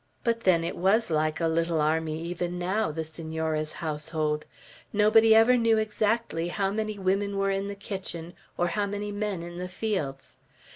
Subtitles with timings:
[0.23, 4.45] But then, it was like a little army even now, the Senora's household;
[4.91, 9.43] nobody ever knew exactly how many women were in the kitchen, or how many men
[9.43, 10.37] in the fields.